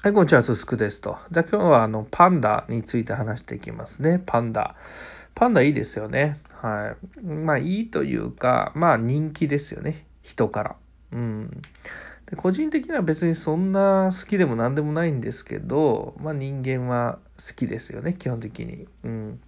[0.00, 1.18] はい、こんにちは、すすくですと。
[1.32, 4.22] じゃあ今日はあのパンダについて話していきますね。
[4.24, 4.76] パンダ。
[5.34, 6.38] パンダいいですよね。
[6.52, 7.20] はい。
[7.26, 10.06] まあいいというか、まあ人気ですよね。
[10.22, 10.76] 人から。
[11.10, 11.50] うん。
[12.30, 18.86] で個人的には別にそんな好きでも何でもないんですけど、まあ人間は好きですよね、基本的に。
[19.02, 19.40] うん。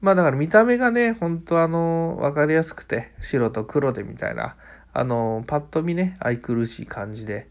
[0.00, 4.56] まあだから見た目がね、ほんとあの、分かりやすくて、白と黒でみたいな、
[4.94, 7.48] あの、パッと見ね、愛くるしい感じで、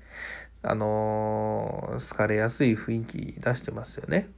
[0.67, 4.29] あのー、好かれやすい雰囲気出してますよね。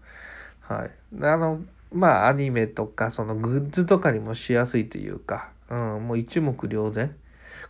[0.62, 0.92] はい。
[1.24, 1.62] あの、
[1.94, 7.16] まあ、アニメとか、そのグッズとかにもしやすいというか、うん、もう一目瞭然。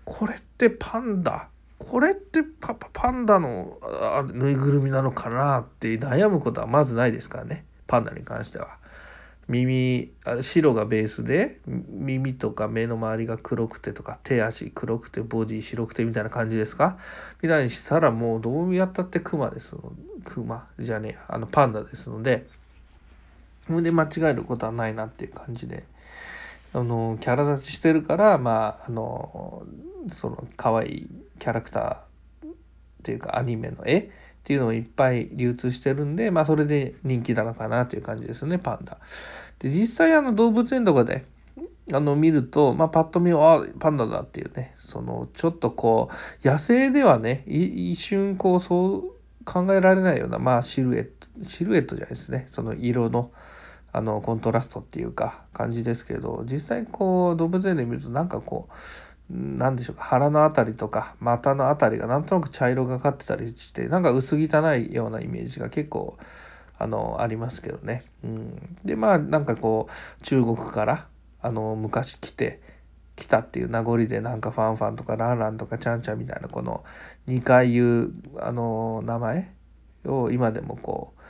[0.03, 1.49] これってパンダ？
[1.77, 3.77] これってパパンダの
[4.33, 5.59] ぬいぐるみなのかな？
[5.59, 7.65] って悩むことはまずないですからね。
[7.85, 8.77] パンダに関しては。
[9.47, 16.97] 耳あ白がベースで耳とか目の周りが黒くてとか手足黒くてボディ白くてみたいな感じですか？
[17.41, 19.93] みたいにしたらもうどうやったってクマですの
[20.25, 22.47] クマじゃねえあのパンダですので
[23.67, 25.85] そで間違えることはないなっていう感じで
[26.73, 29.63] あのキャラ立ちしてるからまああの
[30.09, 31.07] その可愛い
[31.39, 34.09] キャラクターーっていうかアニメの絵っ
[34.43, 38.97] ていうのをいっぱい流通してるんで、まあそれで人気なのかなという感じですよね、パンダ。
[39.59, 41.25] で、実際あの動物園とかで、
[41.93, 46.09] あの見ると、まあ、パッと見あパンダだっていうねそのちょっとこ
[46.43, 49.03] う野生ではね一瞬こうそう
[49.45, 53.31] 考えられないような、まあ、シルエットシルエットじゃないですねその色の
[53.93, 58.73] あのコントラストっていうか感じですけど実際こう動物園で見るとなんかこう
[59.29, 66.17] 何でしょうか腹の辺りとか股の辺りがなんとなく茶色がかってたりしてなんか薄汚いようなイメージが結構
[66.79, 68.05] あのありますけどね。
[68.23, 71.07] うん、でまあなんかこう中国から
[71.41, 72.61] あの昔来て
[73.15, 76.85] 来たっていう名残でなんかファンファンとかランランとかチャンチャンみたいなこの
[77.27, 79.53] 2回言うあの名前
[80.05, 81.21] を今でもこう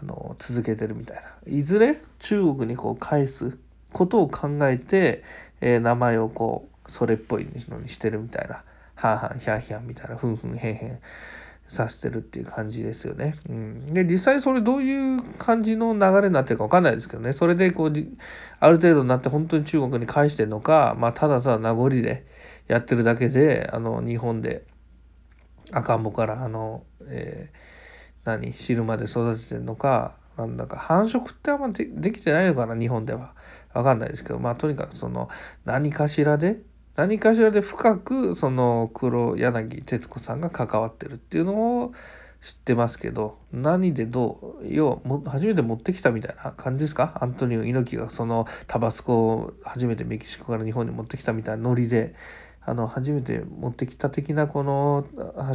[0.00, 3.58] あの続けてるみたいないずれ中国にこう返す
[3.92, 5.24] ことを考えて、
[5.60, 8.64] えー、名前をこうそれっぽいのにしてるみたいな、
[8.94, 11.00] はんはんひゃんひゃんみたいな、ふんふんへんへん
[11.66, 13.36] させてるっていう感じですよね。
[13.48, 17.92] うん、で、実際それどういう感じの流れになってるか分かんないですけどね、それでこう、
[18.60, 22.26] ある程度になって本当に中国に返してるのか、まあ、ただただ名残で
[22.68, 24.66] やってるだけで、あの、日本で
[25.72, 33.34] 赤ん坊からあの、えー、何汁まで育ててるのかなんだか繁殖ってあんまでできてないのかな日本では。
[33.74, 35.28] 分かんないですけどまあとにかくその
[35.64, 36.60] 何かしらで
[36.96, 41.92] 何かしらで深くその黒柳徹子さんが関わってるっていうのを
[42.40, 47.18] 知ってますけど何でどう要は初めて持ってきたみたいな感じですか？
[47.20, 52.14] アントニオ猪木がそのタバスコを初めてメキシコから日本に持ってきたみたいなノリで。
[52.64, 55.04] あの初めて持ってきた的なこの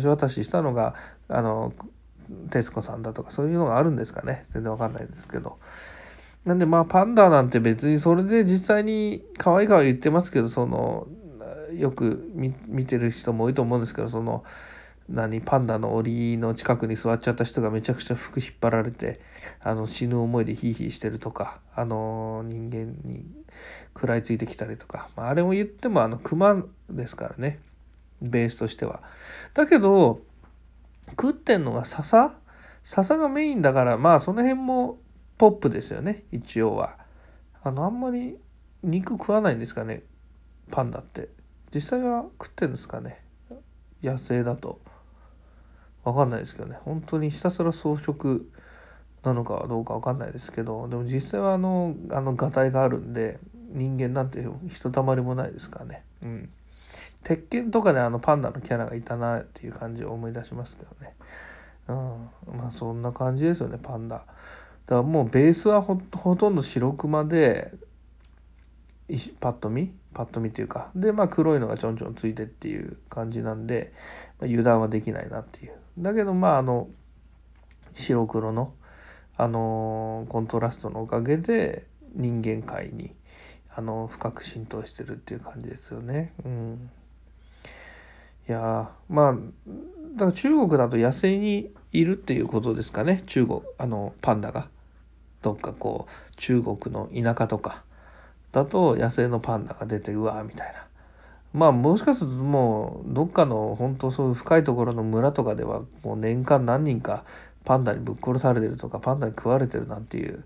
[0.04, 0.94] 橋渡ししたのが
[1.30, 1.72] あの
[2.50, 4.46] 徹子さんだとかそういうのがあるんですかね？
[4.52, 5.58] 全然わかんないですけど。
[6.44, 11.08] なんでまあパンダなんて別にそれで実際に可愛い可愛い言ってますけどその
[11.78, 14.44] よく見てる人も多いと思うんですけどその
[15.10, 19.20] 何パンダの檻の近くに座っちゃった人がめちゃくちゃ服引っ張られて
[19.62, 23.26] あの死ぬ思いでヒーヒーしてるとかあの人間に
[23.94, 27.60] 食らいついてきたりとか、まあ、あれも言ってもあの熊ですからね
[28.22, 29.02] ベースとしては。
[29.54, 30.22] だけど
[31.12, 32.36] 食ってんのが笹
[32.84, 34.98] 笹がメインだからまあその辺も
[35.38, 36.98] ポップですよね一応は。
[37.64, 38.38] あのあんまり
[38.84, 40.04] 肉食わないんですかね
[40.70, 41.37] パンダって。
[41.78, 43.22] 実際は食ってんですかね。
[44.02, 44.80] 野生だと。
[46.04, 46.80] 分かんないですけどね。
[46.86, 48.50] 本当にひたすら草食
[49.24, 50.88] なのかどうか分かんないですけど。
[50.88, 53.40] でも実際はあのあのがたいがあるんで
[53.70, 56.04] 人間なんてひとたまりもないですからね。
[56.24, 56.50] うん。
[57.24, 61.14] 鉄拳とかであのパンダのキャラがいたなっていう感じを思い出しますけどね。
[61.90, 61.94] う
[62.56, 62.58] ん。
[62.58, 64.16] まあそんな感じですよねパンダ。
[64.16, 65.96] だからもうベースはほ
[66.36, 67.72] とんど白熊で
[69.40, 69.94] パッと見？
[70.14, 70.92] パッと見っていうか。
[70.96, 73.94] でまあ黒いのがちょんちょんついてっていう感じなんで、
[74.40, 75.74] まあ、油断はできないなっていう。
[75.98, 76.90] だけどまああの
[77.94, 78.74] 白黒の
[79.38, 81.86] あのー、コントラストのおかげで
[82.16, 83.16] 人間界に
[83.74, 86.34] あの深く浸透してるっていう感じですよね。
[86.44, 86.90] うん、
[88.50, 89.40] いやまあだ
[90.20, 93.24] から中国だと野生にいるっていうことですかね。
[93.28, 94.70] 中国あのパンダが。
[95.44, 97.84] どっかこう中国の田舎とか
[98.58, 100.88] だと野生のパンダが出てうわーみたいな。
[101.54, 107.24] まあもしかするともうどっかの本当そういう深いところの村とかではもう年間何人か
[107.66, 110.44] パンダにぶっ殺されてるとかパンダに食われてるなんていう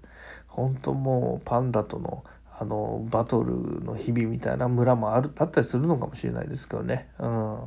[0.47, 2.23] 本当もうパンダとの
[2.59, 7.59] あのバトルの日々みたいな村もあるあったりするのかもしれないですけどね、うん、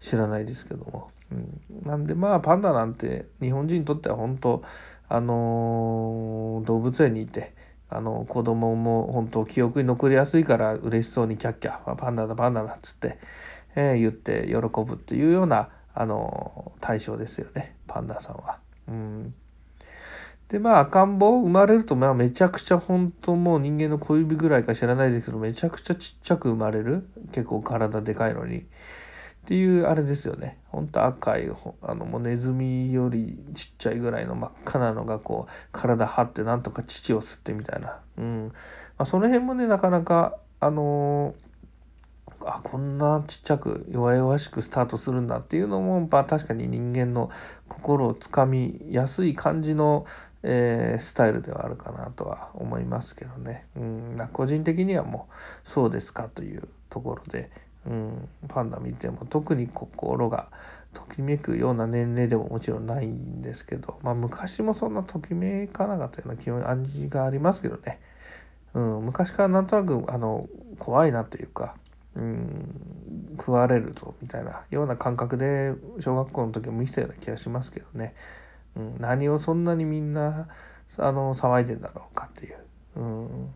[0.00, 1.10] 知らないですけども。
[1.30, 4.62] うん、なんでまあパンダなんて日本人にとっては本当
[5.08, 7.54] あのー、動物園にいて
[7.96, 13.18] あの子供も本当記憶に残りやすいから嬉しそうにキャッキャパンダだパンダだっつって、
[13.74, 14.54] えー、言って喜
[14.84, 18.58] ぶっていうようなあの対象ですよねパンダさんは。
[18.88, 19.34] うん。
[20.48, 27.08] でまあ赤ん坊生まれるとまあめちゃくちゃ本当もう人間の小指ぐらいか知らないですけどめちゃくちゃちっちゃく生まれる。
[27.32, 28.66] 結構体でかいのに。
[29.42, 30.58] っていうあれですよね。
[30.68, 31.50] ほんと赤い
[31.82, 38.46] あのもうネズミよりちっちゃいぐらいの真っ赤なのがこう体張ってなんとか乳を吸ってみたいな、うん。
[38.46, 38.52] ま
[38.98, 41.52] あ、その辺もねなかなかあのー
[42.44, 47.30] あこんなちっちゃく弱々しくスタートするんだっていうのも、まあ、確かに人間の
[47.68, 50.06] 心をつかみやすい感じの、
[50.42, 55.34] えー、スタイルではあるかなとは思いますけどね、うん、個人的にはもう
[55.68, 57.50] そうですかというところで、
[57.86, 60.48] うん、パンダ見ても特に心が
[60.94, 68.00] ときめくような年齢でももちろんないんですけど、まあ、昔もそんなときめかなかったような気温暗示がありますけどね、
[68.74, 70.48] うん、昔からなんとなくあの
[70.78, 71.76] 怖いなというか
[72.14, 73.02] うん。
[73.38, 78.14] 食われるぞみたいなような感覚で小学校の時も見てたような気がしますけどね、
[78.76, 80.48] うん、何をそんなにみんな
[80.98, 82.58] あの騒いでんだろうかっていう。
[82.96, 83.54] うん。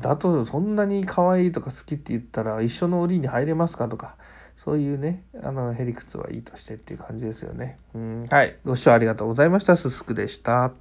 [0.00, 4.16] だとそんなに可愛いとか好きって言ったら一緒の檻に入れますかとか
[4.56, 7.78] そういうねあのへりくつはいいとしてっていう感じですよね。
[7.94, 10.72] うんはいご視聴ありがとうございましたすすくでした。